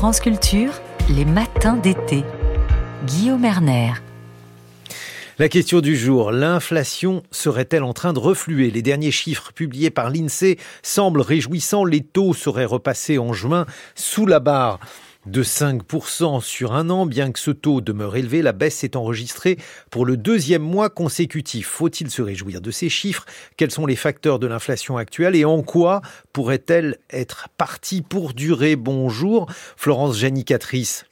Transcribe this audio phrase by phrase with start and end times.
[0.00, 0.72] France Culture,
[1.10, 2.24] les matins d'été.
[3.04, 3.92] Guillaume Erner.
[5.38, 8.70] La question du jour, l'inflation serait-elle en train de refluer?
[8.70, 11.84] Les derniers chiffres publiés par l'INSEE semblent réjouissants.
[11.84, 14.80] Les taux seraient repassés en juin sous la barre
[15.30, 17.06] de 5% sur un an.
[17.06, 19.58] Bien que ce taux demeure élevé, la baisse s'est enregistrée
[19.90, 21.68] pour le deuxième mois consécutif.
[21.68, 23.24] Faut-il se réjouir de ces chiffres?
[23.56, 26.02] Quels sont les facteurs de l'inflation actuelle et en quoi
[26.32, 28.76] pourrait-elle être partie pour durer?
[28.76, 31.04] Bonjour, Florence Janicatrice.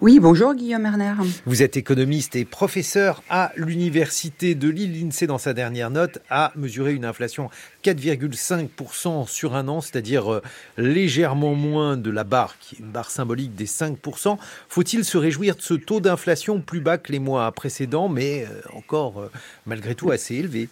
[0.00, 1.14] Oui, bonjour Guillaume Erner.
[1.46, 5.00] Vous êtes économiste et professeur à l'Université de Lille.
[5.00, 7.50] L'INSEE, dans sa dernière note, a mesuré une inflation
[7.84, 10.42] 4,5% sur un an, c'est-à-dire euh,
[10.76, 14.38] légèrement moins de la barre, qui est une barre symbolique des 5%.
[14.68, 18.76] Faut-il se réjouir de ce taux d'inflation plus bas que les mois précédents, mais euh,
[18.76, 19.30] encore euh,
[19.66, 20.68] malgré tout assez élevé?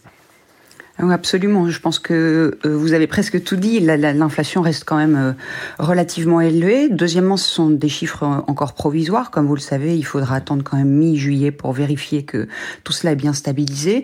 [0.98, 1.70] Absolument.
[1.70, 3.78] Je pense que euh, vous avez presque tout dit.
[3.80, 5.32] L'inflation reste quand même euh,
[5.78, 6.88] relativement élevée.
[6.88, 9.30] Deuxièmement, ce sont des chiffres encore provisoires.
[9.30, 12.48] Comme vous le savez, il faudra attendre quand même mi-juillet pour vérifier que
[12.82, 14.02] tout cela est bien stabilisé.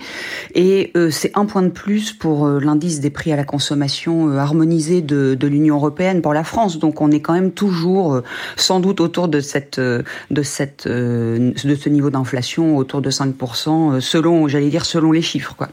[0.55, 5.03] Et euh, c'est un point de plus pour l'indice des prix à la consommation harmonisé
[5.03, 6.79] de, de l'Union européenne pour la France.
[6.79, 8.23] Donc on est quand même toujours
[8.57, 14.49] sans doute autour de cette de cette de ce niveau d'inflation autour de 5% selon
[14.49, 15.69] j'allais dire selon les chiffres quoi.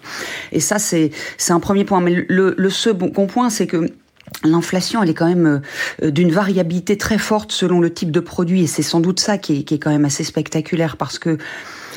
[0.51, 2.01] Et ça c'est c'est un premier point.
[2.01, 3.89] Mais le, second point, c'est que
[4.43, 5.61] L'inflation, elle est quand même
[6.01, 9.37] euh, d'une variabilité très forte selon le type de produit, et c'est sans doute ça
[9.37, 11.37] qui est, quand même assez spectaculaire parce que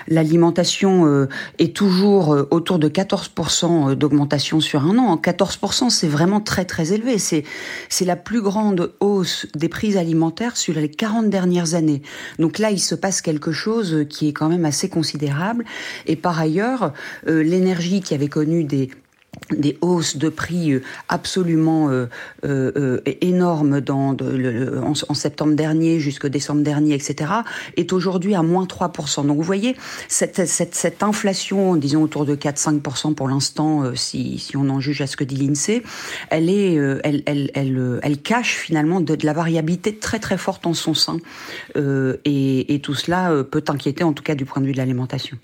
[0.09, 1.27] l'alimentation euh,
[1.59, 5.17] est toujours euh, autour de 14% d'augmentation sur un an.
[5.17, 7.19] 14%, c'est vraiment très très élevé.
[7.19, 7.45] C'est
[7.89, 12.03] c'est la plus grande hausse des prix alimentaires sur les 40 dernières années.
[12.39, 15.65] Donc là, il se passe quelque chose qui est quand même assez considérable.
[16.07, 16.93] Et par ailleurs,
[17.27, 18.91] l'énergie qui avait connu des
[19.51, 22.07] des hausses de prix euh, absolument euh,
[22.45, 27.31] euh, énormes dans en, septembre dernier jusqu'au décembre dernier, etc.,
[27.77, 29.27] est aujourd'hui à moins 3%.
[29.27, 29.77] Donc vous voyez,
[30.09, 35.01] cette, cette, cette inflation, disons autour de 4-5% pour l'instant, si, si on en juge
[35.01, 35.83] à ce que dit l'INSEE,
[36.31, 40.75] elle, elle, elle, elle, elle, cache finalement de, de, la variabilité très très forte en
[40.75, 41.19] son sein.
[41.77, 45.39] et, et tout cela peut inquiéter, en tout cas du point de vue de l'alimentation.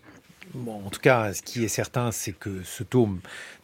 [0.56, 3.08] En tout cas, ce qui est certain, c'est que ce taux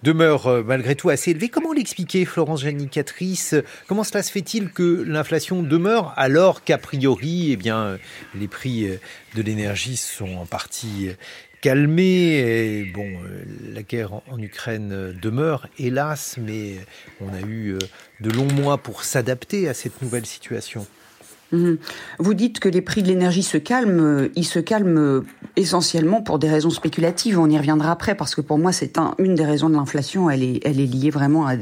[0.03, 1.49] demeure euh, malgré tout assez élevé.
[1.49, 3.57] Comment l'expliquer, Florence Janicatrice
[3.89, 7.99] Comment cela se fait-il que l'inflation demeure alors qu'a priori, eh bien,
[8.35, 8.97] les prix euh,
[9.35, 11.15] de l'énergie sont en partie euh,
[11.61, 12.39] calmés?
[12.39, 13.09] Et, Bon,
[13.73, 16.77] la guerre en Ukraine demeure, hélas, mais
[17.21, 17.79] on a eu
[18.21, 20.87] de longs mois pour s'adapter à cette nouvelle situation.
[21.53, 21.79] Mhm.
[22.19, 24.29] Vous dites que les prix de l'énergie se calment.
[24.35, 25.23] Ils se calment
[25.57, 27.39] essentiellement pour des raisons spéculatives.
[27.39, 30.29] On y reviendra après parce que pour moi, c'est un, une des raisons de l'inflation.
[30.29, 31.55] Elle est, liée vraiment à,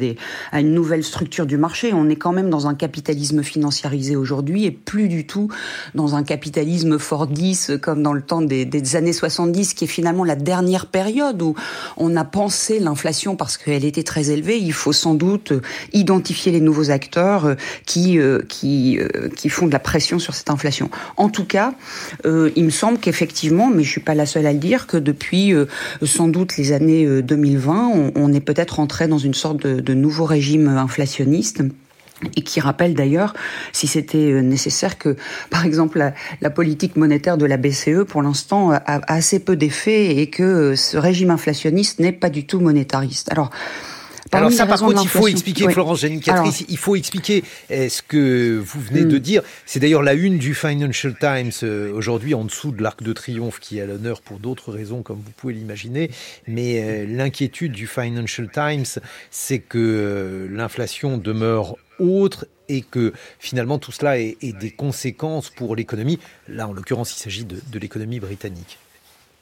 [0.61, 1.93] une nouvelle structure du marché.
[1.93, 5.49] On est quand même dans un capitalisme financiarisé aujourd'hui et plus du tout
[5.95, 10.25] dans un capitalisme fordiste comme dans le temps des, des années 70, qui est finalement
[10.25, 11.55] la dernière période où
[11.97, 14.59] on a pensé l'inflation parce qu'elle était très élevée.
[14.59, 15.53] Il faut sans doute
[15.93, 17.55] identifier les nouveaux acteurs
[17.87, 20.89] qui, euh, qui, euh, qui font la pression sur cette inflation.
[21.17, 21.75] En tout cas,
[22.25, 24.97] euh, il me semble qu'effectivement, mais je suis pas la seule à le dire, que
[24.97, 25.67] depuis euh,
[26.03, 30.25] sans doute les années 2020, euh, on, est peut-être entré dans une sorte de, nouveau
[30.27, 31.63] régime inflationniste
[32.37, 33.35] et qui rappelle d'ailleurs,
[33.73, 35.17] si c'était nécessaire, que
[35.51, 39.57] par exemple la, la, politique monétaire de la BCE pour l'instant a, a assez peu
[39.57, 43.31] d'effet et que ce régime inflationniste n'est pas du tout monétariste.
[43.33, 43.51] Alors
[44.33, 48.81] alors ça, par contre, il faut expliquer, Florence il faut expliquer euh, ce que vous
[48.81, 49.21] venez de hmm.
[49.21, 49.43] dire.
[49.67, 53.61] C'est d'ailleurs la une du Financial Times euh, aujourd'hui, en dessous de l'Arc de Triomphe,
[53.61, 56.11] qui est à l'honneur pour d'autres raisons, comme vous pouvez l'imaginer.
[56.47, 63.93] Mais euh, l'inquiétude du Financial Times, c'est que l'inflation demeure autre et que finalement tout
[63.93, 66.19] cela ait, des conséquences pour l'économie.
[66.49, 68.79] Là, en l'occurrence, il s'agit de l'économie britannique.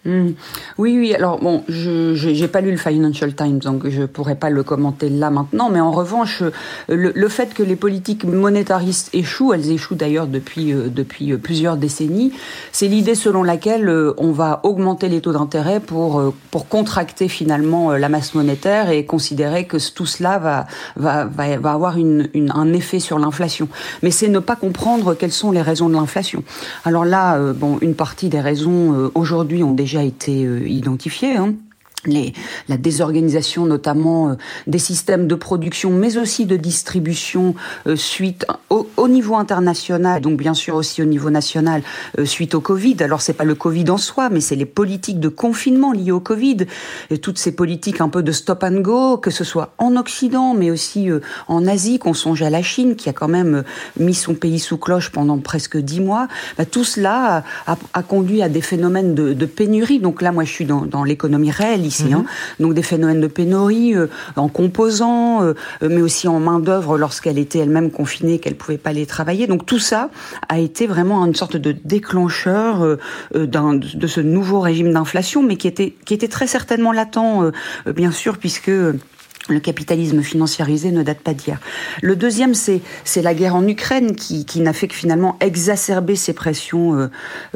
[0.05, 0.31] Hmm.
[0.79, 1.15] Oui, oui.
[1.15, 5.09] Alors bon, je n'ai pas lu le Financial Times, donc je pourrais pas le commenter
[5.09, 5.71] là maintenant.
[5.71, 6.43] Mais en revanche,
[6.89, 11.77] le, le fait que les politiques monétaristes échouent, elles échouent d'ailleurs depuis euh, depuis plusieurs
[11.77, 12.33] décennies,
[12.73, 17.29] c'est l'idée selon laquelle euh, on va augmenter les taux d'intérêt pour euh, pour contracter
[17.29, 20.67] finalement la masse monétaire et considérer que tout cela va
[20.97, 23.69] va va, va avoir une, une, un effet sur l'inflation.
[24.03, 26.43] Mais c'est ne pas comprendre quelles sont les raisons de l'inflation.
[26.85, 31.37] Alors là, bon, une partie des raisons aujourd'hui ont déjà été euh, identifiés.
[31.37, 31.55] Hein.
[32.05, 32.33] Les,
[32.69, 34.35] la désorganisation notamment euh,
[34.67, 37.55] des systèmes de production, mais aussi de distribution
[37.87, 41.83] euh, suite au, au, niveau international, donc bien sûr aussi au niveau national
[42.19, 42.97] euh, suite au Covid.
[43.01, 46.21] Alors c'est pas le Covid en soi, mais c'est les politiques de confinement liées au
[46.21, 46.59] Covid,
[47.11, 50.55] et toutes ces politiques un peu de stop and go, que ce soit en Occident,
[50.55, 51.09] mais aussi
[51.47, 53.63] en Asie, qu'on songe à la Chine, qui a quand même
[53.99, 56.29] mis son pays sous cloche pendant presque dix mois.
[56.59, 60.01] Bah, tout cela a, a, conduit à des phénomènes de, de pénurie.
[60.01, 62.13] Donc là, moi, je suis dans, dans l'économie réelle ici.
[62.13, 62.25] Hein.
[62.25, 62.27] Mhm.
[62.61, 64.07] Donc des phénomènes de pénurie euh,
[64.37, 68.91] en composants, euh, mais aussi en main d'œuvre lorsqu'elle était elle-même confinée, qu'elle pouvait pas
[68.91, 69.47] aller travailler.
[69.47, 70.11] Donc tout ça
[70.49, 72.99] a été vraiment une sorte de déclencheur euh,
[73.35, 77.53] de ce nouveau régime d'inflation, mais qui était qui était très certainement latent,
[77.95, 78.71] bien sûr, puisque
[79.49, 81.59] le capitalisme financiarisé ne date pas d'hier.
[82.01, 82.83] Le deuxième, c'est
[83.23, 87.09] la guerre en Ukraine qui, qui n'a fait que finalement exacerber ces pressions euh,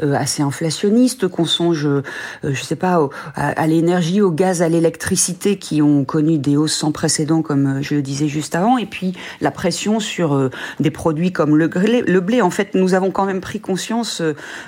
[0.03, 2.01] euh assez inflationnistes qu'on songe, euh,
[2.43, 6.91] je sais pas, à, l'énergie, au gaz, à l'électricité qui ont connu des hausses sans
[6.91, 10.49] précédent, comme je le disais juste avant, et puis la pression sur euh,
[10.79, 12.41] des produits comme le, le blé.
[12.41, 14.21] En fait, nous avons quand même pris conscience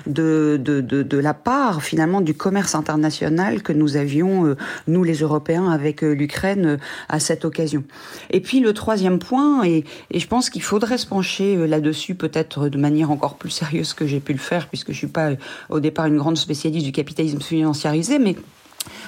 [0.06, 4.54] de, de, de, de la part finalement du commerce international que nous avions,
[4.86, 6.78] nous les Européens, avec l'Ukraine
[7.10, 7.84] à cette occasion.
[8.30, 9.84] Et puis le troisième point, et,
[10.14, 14.06] je pense qu'il faudrait se pencher euh, là-dessus peut-être de manière encore plus sérieuse que
[14.06, 15.36] j'ai pu le faire, puisque je suis pas euh,
[15.68, 18.36] au départ une grande spécialiste du capitalisme financiarisé, mais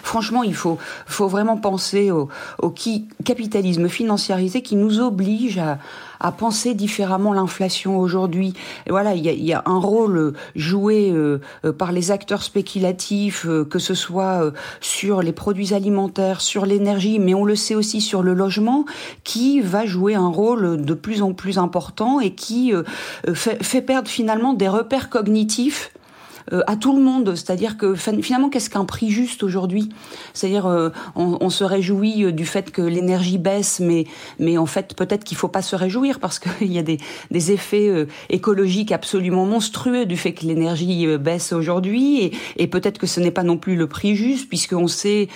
[0.03, 2.29] Franchement, il faut, faut vraiment penser au,
[2.61, 5.79] au qui, capitalisme financiarisé qui nous oblige à,
[6.23, 8.55] à penser différemment l'inflation aujourd'hui.
[8.89, 13.45] Voilà, il y a, y a, un rôle joué euh, euh, par les acteurs spéculatifs,
[13.47, 18.01] euh, que ce soit sur les produits alimentaires, sur l'énergie, mais on le sait aussi
[18.01, 18.85] sur le logement,
[19.25, 22.73] qui va jouer un rôle de plus en plus important et qui
[23.35, 25.92] fait, fait perdre finalement des repères cognitifs euh,
[26.51, 27.35] à tout le monde.
[27.35, 29.91] C'est-à-dire que finalement, qu'est-ce qu'un prix juste aujourd'hui?
[30.35, 34.05] C'est-à-dire, euh, on, on, se réjouit euh, du fait que l'énergie baisse, mais
[34.39, 36.99] mais en fait, peut-être qu'il faut pas se réjouir parce qu'il y a des,
[37.31, 43.07] des effets écologiques absolument monstrueux du fait que l'énergie baisse aujourd'hui, et, et peut-être que
[43.07, 45.29] ce n'est pas non plus le prix juste, puisqu'on sait,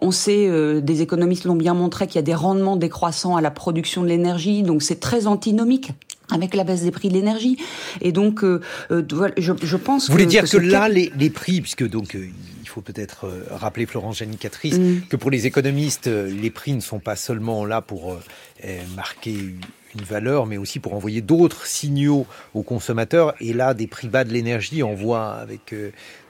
[0.00, 3.50] on sait, des économistes l'ont bien montré qu'il y a des rendements décroissants à la
[3.50, 5.92] production de l'énergie, donc c'est très antinomique
[6.30, 7.56] avec la baisse des prix de l'énergie.
[8.00, 8.60] Et donc, euh,
[8.90, 9.02] euh
[9.36, 12.28] je, je, pense Vous voulez dire que, là, les, les, prix, puisque donc euh,
[12.62, 15.02] il faut peut-être rappeler Florence Janicatrice, mm.
[15.08, 18.18] que pour les économistes, les prix ne sont pas seulement là pour
[18.94, 19.32] marquer
[19.94, 23.34] une valeur, mais aussi pour envoyer d'autres signaux aux consommateurs.
[23.40, 25.74] Et là, des prix bas de l'énergie envoient, avec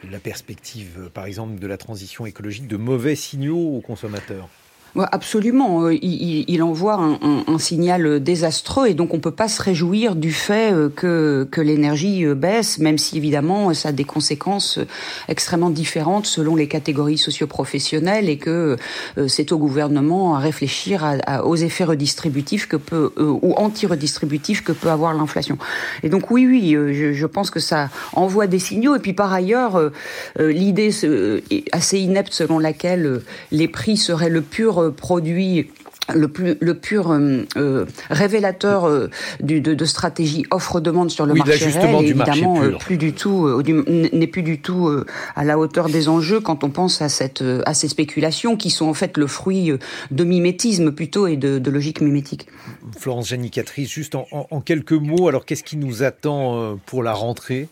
[0.09, 4.49] la perspective, par exemple, de la transition écologique, de mauvais signaux aux consommateurs
[4.97, 5.85] absolument.
[5.85, 10.17] Euh, il, envoie un, un, un, signal désastreux et donc on peut pas se réjouir
[10.17, 14.79] du fait euh, que, que l'énergie euh, baisse, même si évidemment ça a des conséquences
[15.29, 18.77] extrêmement différentes selon les catégories socioprofessionnelles et que
[19.29, 24.73] c'est au gouvernement à réfléchir à, à, aux effets redistributifs que peut ou anti-redistributifs que
[24.73, 25.59] peut avoir l'inflation.
[26.03, 28.97] Et donc oui, oui, je, je, pense que ça envoie des signaux.
[28.97, 29.91] Et puis par ailleurs,
[30.39, 30.91] l'idée
[31.73, 33.21] assez inepte selon laquelle
[33.53, 35.69] les prix seraient le pur produit
[36.15, 39.11] le, plus, le pur euh, euh, révélateur euh,
[39.41, 43.63] du, de, de, stratégie offre-demande sur le oui, marché réel, évidemment euh, plus du tout
[43.63, 44.91] n'est plus du tout
[45.37, 48.87] à la hauteur des enjeux quand on pense à cette à ces spéculations qui sont
[48.87, 49.73] en fait le fruit
[50.11, 52.47] de mimétisme plutôt et de, de logique mimétique.
[52.99, 57.13] Florence Janicatrice, juste en, en, en quelques mots, alors qu'est-ce qui nous attend pour la
[57.13, 57.69] rentrée?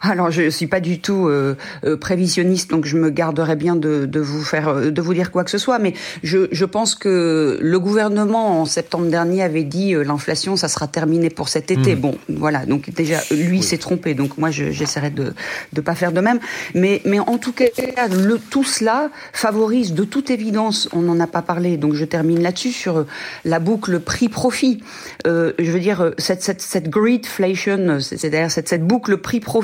[0.00, 4.06] Alors, je suis pas du tout euh, euh, prévisionniste, donc je me garderai bien de,
[4.06, 5.78] de, vous faire, euh, de vous dire quoi que ce soit.
[5.78, 10.68] Mais je, je pense que le gouvernement en septembre dernier avait dit euh, l'inflation, ça
[10.68, 11.96] sera terminé pour cet été.
[11.96, 12.00] Mmh.
[12.00, 12.66] Bon, voilà.
[12.66, 13.62] Donc déjà, lui oui.
[13.62, 14.14] s'est trompé.
[14.14, 15.34] Donc moi, j'essaierai de
[15.72, 16.38] de pas faire de même.
[16.74, 17.66] Mais mais en tout cas,
[18.10, 20.88] le, tout cela favorise de toute évidence.
[20.92, 23.06] On n'en a pas parlé, donc je termine là-dessus sur
[23.44, 24.82] la boucle prix-profit.
[25.24, 29.55] je veux dire cette cette cette greedflation, c'est-à-dire cette cette boucle prix-profit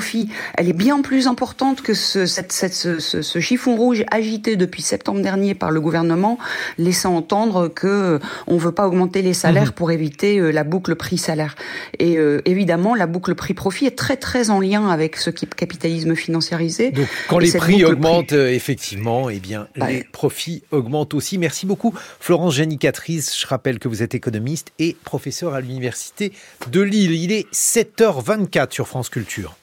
[0.55, 4.81] elle est bien plus importante que ce, cette, cette, ce, ce, chiffon rouge agité depuis
[4.81, 6.37] septembre dernier par le gouvernement,
[6.77, 9.73] laissant entendre que euh, on veut pas augmenter les salaires mmh.
[9.73, 11.55] pour éviter euh, la boucle prix-salaire.
[11.99, 16.91] Et euh, évidemment, la boucle prix-profit est très très en lien avec ce capitalisme financiarisé.
[16.91, 18.55] Donc, quand les prix augmentent, prix...
[18.55, 21.37] effectivement, eh bien, bah, les profits augmentent aussi.
[21.37, 23.39] Merci beaucoup, Florence Génicatrice.
[23.39, 26.31] Je rappelle que vous êtes économiste et professeur à l'université
[26.71, 27.11] de Lille.
[27.11, 29.55] Il est 7h24 sur France Culture.